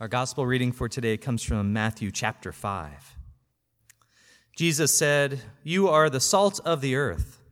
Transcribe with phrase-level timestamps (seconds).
[0.00, 3.16] Our gospel reading for today comes from Matthew chapter 5.
[4.56, 7.42] Jesus said, You are the salt of the earth,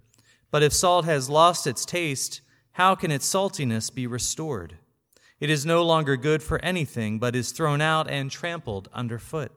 [0.53, 4.77] but if salt has lost its taste, how can its saltiness be restored?
[5.40, 9.51] It is no longer good for anything, but is thrown out and trampled underfoot.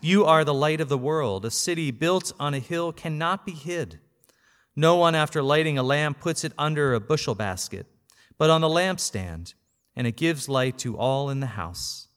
[0.00, 1.44] You are the light of the world.
[1.44, 4.00] A city built on a hill cannot be hid.
[4.74, 7.86] No one, after lighting a lamp, puts it under a bushel basket,
[8.36, 9.54] but on the lampstand,
[9.96, 12.08] and it gives light to all in the house.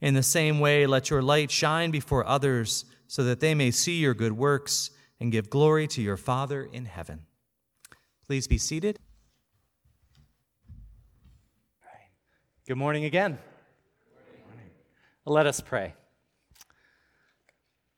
[0.00, 3.98] In the same way, let your light shine before others, so that they may see
[3.98, 7.26] your good works and give glory to your Father in heaven.
[8.26, 8.98] Please be seated.
[12.66, 13.38] Good morning again.
[15.26, 15.94] Let us pray.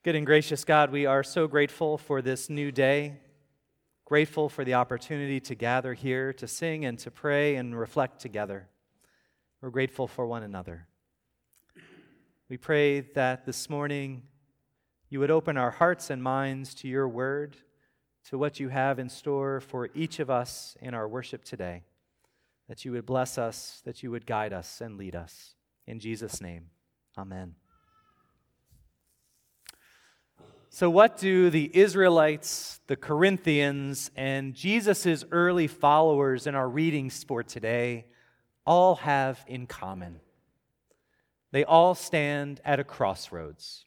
[0.03, 3.21] Good and gracious God, we are so grateful for this new day,
[4.05, 8.69] grateful for the opportunity to gather here to sing and to pray and reflect together.
[9.63, 10.89] We're grateful for one another.
[12.49, 14.25] We pray that this morning
[15.09, 17.57] you would open our hearts and minds to your word,
[18.29, 21.85] to what you have in store for each of us in our worship today,
[22.69, 25.55] that you would bless us, that you would guide us and lead us.
[25.87, 26.71] In Jesus' name,
[27.17, 27.55] amen.
[30.71, 37.45] So, what do the Israelites, the Corinthians, and Jesus' early followers in our readings for
[37.45, 38.07] today
[38.67, 40.21] all have in common?
[41.51, 43.85] They all stand at a crossroads.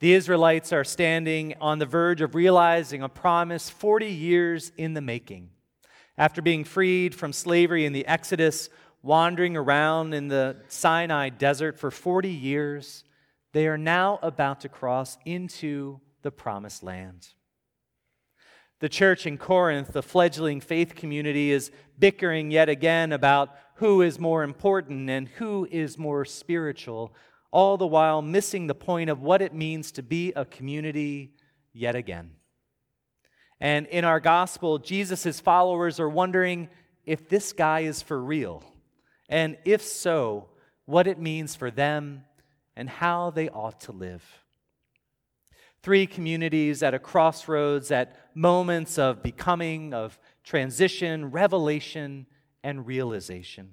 [0.00, 5.00] The Israelites are standing on the verge of realizing a promise 40 years in the
[5.00, 5.50] making.
[6.16, 8.70] After being freed from slavery in the Exodus,
[9.02, 13.04] wandering around in the Sinai desert for 40 years,
[13.52, 17.28] they are now about to cross into the promised land.
[18.80, 24.18] The church in Corinth, the fledgling faith community, is bickering yet again about who is
[24.18, 27.12] more important and who is more spiritual,
[27.50, 31.32] all the while missing the point of what it means to be a community
[31.72, 32.32] yet again.
[33.60, 36.68] And in our gospel, Jesus' followers are wondering
[37.04, 38.62] if this guy is for real,
[39.28, 40.50] and if so,
[40.84, 42.24] what it means for them
[42.76, 44.24] and how they ought to live.
[45.88, 52.26] Three communities at a crossroads, at moments of becoming, of transition, revelation,
[52.62, 53.70] and realization.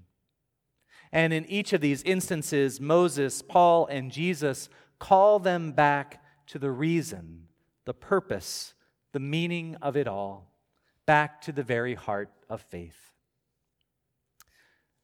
[1.11, 6.71] And in each of these instances, Moses, Paul, and Jesus call them back to the
[6.71, 7.49] reason,
[7.83, 8.75] the purpose,
[9.11, 10.53] the meaning of it all,
[11.05, 13.11] back to the very heart of faith.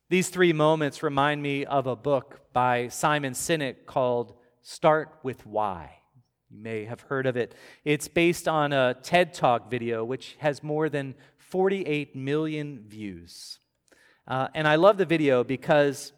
[0.08, 5.98] These three moments remind me of a book by Simon Sinek called Start with Why.
[6.52, 7.56] You may have heard of it.
[7.86, 13.60] It's based on a TED Talk video, which has more than 48 million views.
[14.28, 16.12] Uh, and I love the video because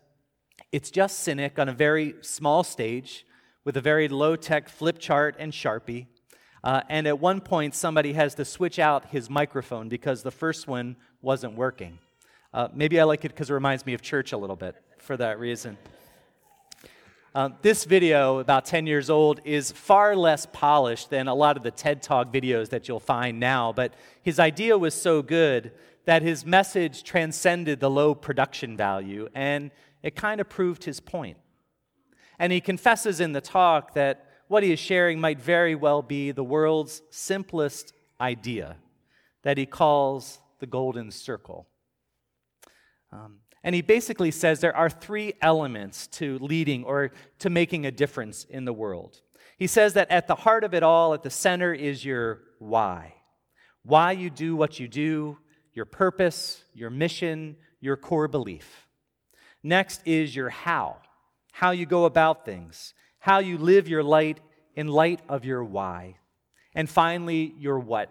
[0.72, 3.28] it's just Sinek on a very small stage
[3.64, 6.08] with a very low tech flip chart and Sharpie.
[6.64, 10.68] Uh, and at one point, somebody has to switch out his microphone because the first
[10.68, 12.00] one wasn't working.
[12.52, 15.16] Uh, maybe I like it because it reminds me of church a little bit for
[15.18, 15.78] that reason.
[17.36, 21.64] Uh, this video, about 10 years old, is far less polished than a lot of
[21.64, 25.72] the TED Talk videos that you'll find now, but his idea was so good
[26.06, 29.72] that his message transcended the low production value, and
[30.04, 31.38] it kind of proved his point.
[32.38, 36.30] And he confesses in the talk that what he is sharing might very well be
[36.30, 38.76] the world's simplest idea
[39.42, 41.66] that he calls the golden circle.
[43.12, 47.92] Um, and he basically says there are three elements to leading or to making a
[47.92, 49.22] difference in the world.
[49.58, 53.14] He says that at the heart of it all, at the center, is your why.
[53.84, 55.38] Why you do what you do,
[55.74, 58.88] your purpose, your mission, your core belief.
[59.62, 60.98] Next is your how,
[61.52, 64.42] how you go about things, how you live your light
[64.76, 66.18] in light of your why.
[66.76, 68.10] And finally, your what,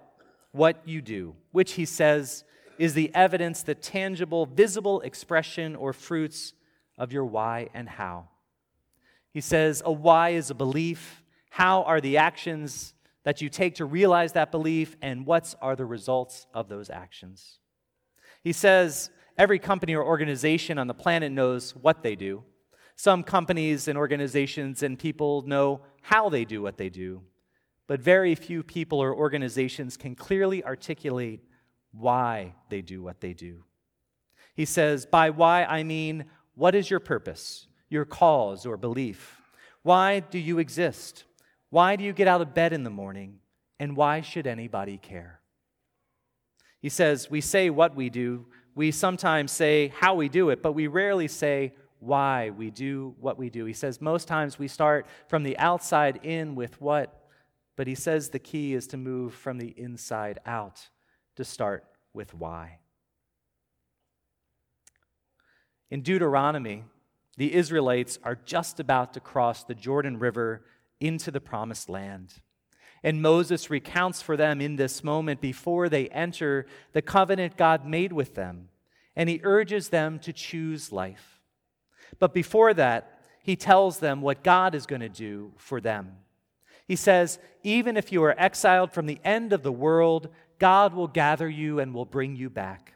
[0.52, 2.44] what you do, which he says
[2.78, 6.52] is the evidence, the tangible, visible expression or fruits
[6.98, 8.28] of your why and how.
[9.32, 11.22] He says, A why is a belief.
[11.50, 15.84] How are the actions that you take to realize that belief, and what are the
[15.84, 17.58] results of those actions?
[18.42, 22.44] He says, Every company or organization on the planet knows what they do.
[22.96, 27.22] Some companies and organizations and people know how they do what they do,
[27.86, 31.40] but very few people or organizations can clearly articulate
[31.92, 33.64] why they do what they do.
[34.54, 39.40] He says, By why I mean, what is your purpose, your cause or belief?
[39.82, 41.24] Why do you exist?
[41.70, 43.38] Why do you get out of bed in the morning?
[43.78, 45.40] And why should anybody care?
[46.80, 48.46] He says, We say what we do.
[48.74, 53.38] We sometimes say how we do it, but we rarely say why we do what
[53.38, 53.64] we do.
[53.66, 57.26] He says most times we start from the outside in with what,
[57.76, 60.88] but he says the key is to move from the inside out
[61.36, 62.78] to start with why.
[65.90, 66.84] In Deuteronomy,
[67.36, 70.64] the Israelites are just about to cross the Jordan River
[71.00, 72.34] into the promised land.
[73.02, 78.12] And Moses recounts for them in this moment before they enter the covenant God made
[78.12, 78.68] with them.
[79.16, 81.40] And he urges them to choose life.
[82.18, 86.12] But before that, he tells them what God is going to do for them.
[86.86, 91.08] He says, Even if you are exiled from the end of the world, God will
[91.08, 92.94] gather you and will bring you back.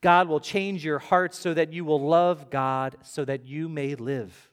[0.00, 3.94] God will change your heart so that you will love God, so that you may
[3.94, 4.50] live.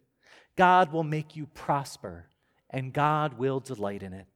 [0.55, 2.27] God will make you prosper,
[2.69, 4.27] and God will delight in it.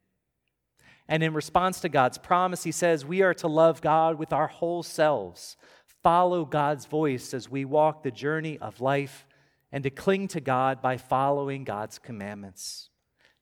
[1.08, 4.48] And in response to God's promise, he says, We are to love God with our
[4.48, 5.58] whole selves,
[6.04, 9.26] follow God's voice as we walk the journey of life,
[9.72, 12.90] and to cling to God by following God's commandments.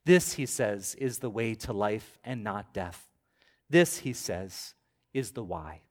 [0.07, 3.09] This, he says, is the way to life and not death.
[3.69, 4.73] This, he says,
[5.13, 5.81] is the why.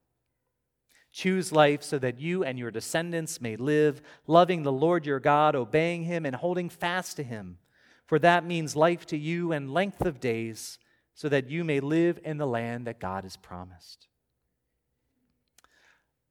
[1.13, 5.55] Choose life so that you and your descendants may live, loving the Lord your God,
[5.55, 7.59] obeying him, and holding fast to him.
[8.07, 10.79] For that means life to you and length of days
[11.13, 14.09] so that you may live in the land that God has promised.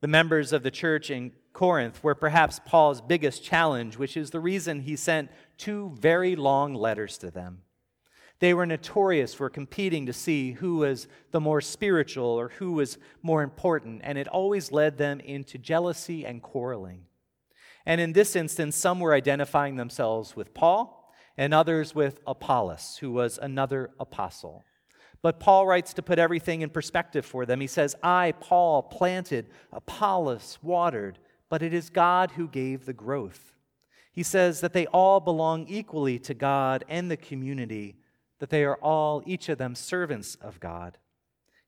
[0.02, 4.40] The members of the church in Corinth were perhaps Paul's biggest challenge, which is the
[4.40, 5.30] reason he sent
[5.60, 7.62] two very long letters to them.
[8.46, 13.00] They were notorious for competing to see who was the more spiritual or who was
[13.24, 17.08] more important, and it always led them into jealousy and quarreling.
[17.88, 23.12] And in this instance, some were identifying themselves with Paul, and others with Apollos, who
[23.12, 24.64] was another apostle.
[25.24, 27.62] But Paul writes to put everything in perspective for them.
[27.62, 31.18] He says, I, Paul, planted, Apollos watered,
[31.50, 33.54] but it is God who gave the growth.
[34.14, 37.96] He says that they all belong equally to God and the community,
[38.40, 40.98] that they are all, each of them, servants of God.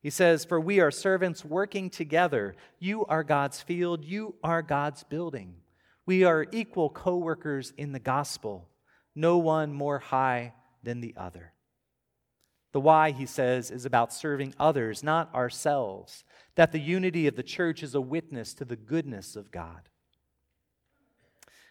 [0.00, 2.54] He says, For we are servants working together.
[2.78, 5.56] You are God's field, you are God's building.
[6.06, 8.68] We are equal co workers in the gospel,
[9.14, 11.52] no one more high than the other.
[12.72, 16.24] The why, he says, is about serving others, not ourselves.
[16.54, 19.88] That the unity of the church is a witness to the goodness of God.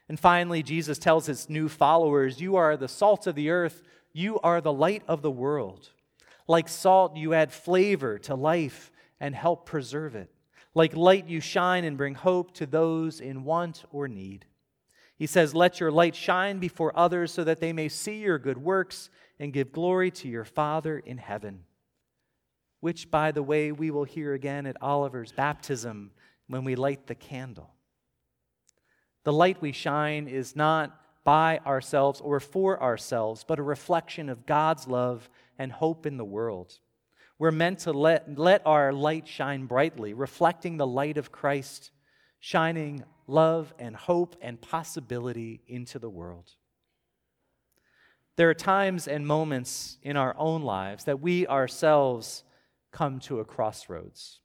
[0.09, 3.83] And finally, Jesus tells his new followers, You are the salt of the earth,
[4.17, 5.91] you are the light of the world.
[6.47, 10.31] Like salt, you add flavor to life and help preserve it.
[10.73, 14.45] Like light, you shine and bring hope to those in want or need.
[15.17, 18.57] He says, Let your light shine before others so that they may see your good
[18.57, 19.09] works
[19.39, 21.65] and give glory to your Father in heaven.
[22.79, 26.11] Which, by the way, we will hear again at Oliver's baptism
[26.47, 27.71] when we light the candle.
[29.25, 34.45] The light we shine is not by ourselves or for ourselves, but a reflection of
[34.45, 35.29] God's love
[35.59, 36.79] and hope in the world.
[37.37, 41.91] We're meant to let, let our light shine brightly, reflecting the light of Christ,
[42.39, 46.49] shining love and hope and possibility into the world.
[48.37, 52.45] There are times and moments in our own lives that we ourselves
[52.93, 54.39] come to a crossroads.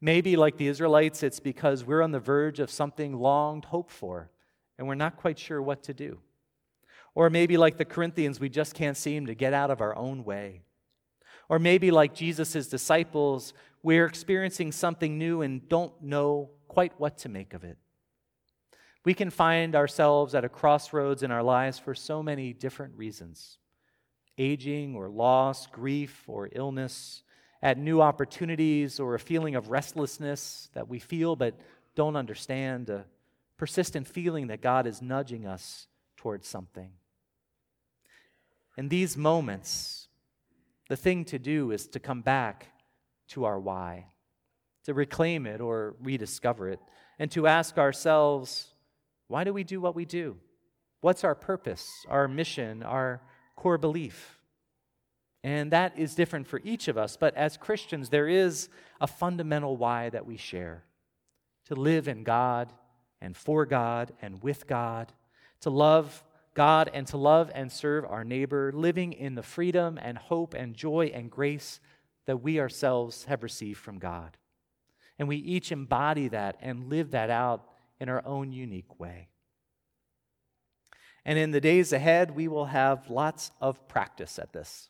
[0.00, 4.30] Maybe, like the Israelites, it's because we're on the verge of something longed hoped for
[4.78, 6.18] and we're not quite sure what to do.
[7.14, 10.24] Or maybe, like the Corinthians, we just can't seem to get out of our own
[10.24, 10.62] way.
[11.48, 17.28] Or maybe, like Jesus' disciples, we're experiencing something new and don't know quite what to
[17.28, 17.76] make of it.
[19.04, 23.58] We can find ourselves at a crossroads in our lives for so many different reasons
[24.40, 27.24] aging or loss, grief or illness,
[27.60, 31.58] at new opportunities or a feeling of restlessness that we feel but
[31.96, 33.04] don't understand, a
[33.58, 36.92] persistent feeling that God is nudging us towards something.
[38.78, 40.08] In these moments,
[40.88, 42.68] the thing to do is to come back
[43.30, 44.06] to our why,
[44.84, 46.80] to reclaim it or rediscover it,
[47.18, 48.68] and to ask ourselves
[49.26, 50.38] why do we do what we do?
[51.02, 53.20] What's our purpose, our mission, our
[53.56, 54.38] core belief?
[55.44, 58.68] And that is different for each of us, but as Christians, there is
[59.00, 60.84] a fundamental why that we share
[61.66, 62.72] to live in God
[63.20, 65.12] and for God and with God,
[65.60, 70.18] to love God and to love and serve our neighbor, living in the freedom and
[70.18, 71.80] hope and joy and grace
[72.26, 74.36] that we ourselves have received from God.
[75.18, 77.64] And we each embody that and live that out
[78.00, 79.28] in our own unique way.
[81.24, 84.88] And in the days ahead, we will have lots of practice at this.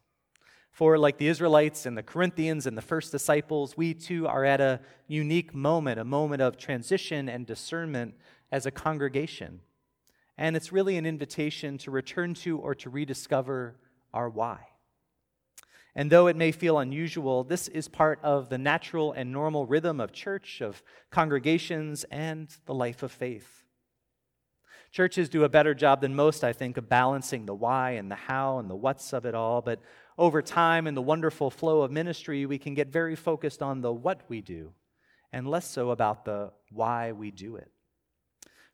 [0.79, 4.61] For, like the Israelites and the Corinthians and the first disciples, we too are at
[4.61, 8.15] a unique moment, a moment of transition and discernment
[8.53, 9.59] as a congregation.
[10.39, 13.75] and it's really an invitation to return to or to rediscover
[14.15, 14.59] our why.
[15.97, 20.01] And though it may feel unusual, this is part of the natural and normal rhythm
[20.01, 20.81] of church, of
[21.11, 23.65] congregations, and the life of faith.
[24.93, 28.15] Churches do a better job than most, I think, of balancing the why and the
[28.15, 29.61] how and the what's of it all.
[29.61, 29.81] But
[30.19, 33.93] over time, in the wonderful flow of ministry, we can get very focused on the
[33.93, 34.73] what we do
[35.33, 37.71] and less so about the why we do it.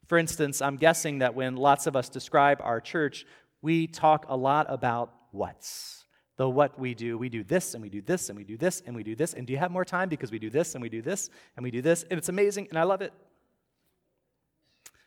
[0.06, 3.26] For instance, I'm guessing that when lots of us describe our church,
[3.62, 6.04] we talk a lot about what's.
[6.36, 7.16] The what we do.
[7.16, 9.34] We do this and we do this and we do this and we do this.
[9.34, 10.08] And do you have more time?
[10.08, 12.04] Because we do this and we do this and we do this.
[12.10, 13.12] And it's amazing and I love it.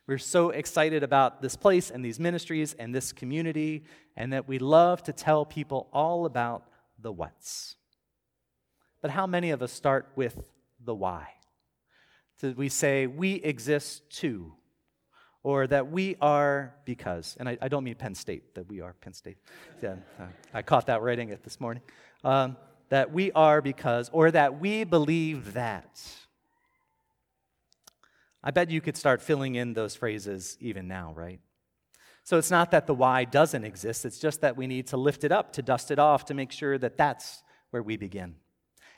[0.08, 3.84] We're so excited about this place and these ministries and this community,
[4.16, 6.64] and that we love to tell people all about
[6.98, 7.76] the what's.
[9.02, 10.50] But how many of us start with
[10.84, 11.28] the why?
[12.40, 14.54] So we say, we exist to,
[15.44, 17.36] or that we are because.
[17.40, 19.38] And I, I, don't mean Penn State, that we are Penn State.
[19.82, 21.84] Yeah, uh, I caught that writing it this morning.
[22.24, 22.56] Um,
[22.90, 26.00] that we are because, or that we believe that.
[28.48, 31.42] I bet you could start filling in those phrases even now, right?
[32.24, 35.26] So it's not that the why doesn't exist, it's just that we need to lift
[35.26, 38.36] it up, to dust it off, to make sure that that's where we begin.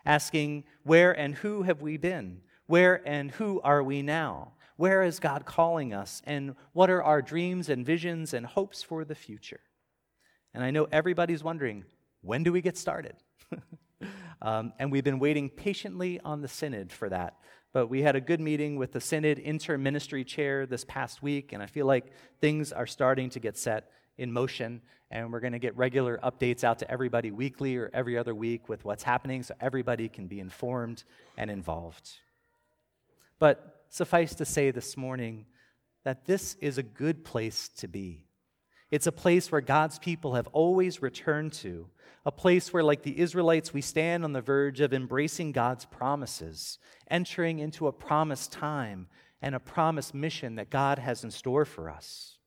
[0.06, 2.42] Asking, where and who have we been?
[2.68, 4.54] Where and who are we now?
[4.78, 6.22] Where is God calling us?
[6.28, 9.62] And what are our dreams and visions and hopes for the future?
[10.54, 11.86] And I know everybody's wondering,
[12.22, 13.16] when do we get started?
[14.42, 17.36] um, and we've been waiting patiently on the synod for that.
[17.72, 21.62] But we had a good meeting with the Synod inter-ministry chair this past week, and
[21.62, 22.08] I feel like
[22.42, 24.82] things are starting to get set in motion.
[25.12, 28.70] And we're going to get regular updates out to everybody weekly or every other week
[28.70, 31.04] with what's happening so everybody can be informed
[31.36, 32.12] and involved.
[33.40, 35.46] But suffice to say this morning
[36.04, 38.29] that this is a good place to be.
[38.92, 41.88] It's a place where God's people have always returned to
[42.26, 46.78] a place where, like the Israelites, we stand on the verge of embracing God's promises,
[47.10, 49.08] entering into a promised time
[49.42, 52.38] and a promised mission that God has in store for us.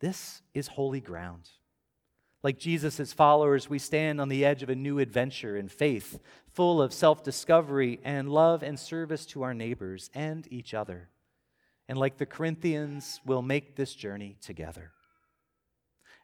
[0.00, 1.50] This is holy ground.
[2.42, 6.80] Like Jesus' followers, we stand on the edge of a new adventure in faith, full
[6.80, 11.08] of self discovery and love and service to our neighbors and each other.
[11.88, 14.93] And like the Corinthians, we'll make this journey together.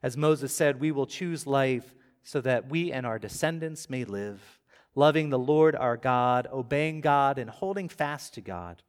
[0.02, 4.60] As Moses said, we will choose life so that we and our descendants may live,
[4.94, 8.82] loving the Lord our God, obeying God, and holding fast to God.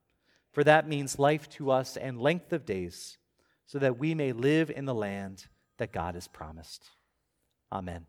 [0.52, 3.18] For that means life to us and length of days,
[3.66, 6.90] so that we may live in the land that God has promised.
[7.72, 8.06] Amen.